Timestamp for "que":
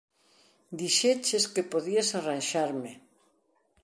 1.53-1.63